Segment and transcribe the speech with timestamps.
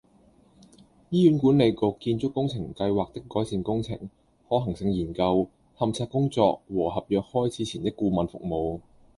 [1.11, 4.09] 醫院管理局－建築工程計劃的改善工程、
[4.49, 8.79] 可行性研究、勘測工作和合約開始前的顧問服務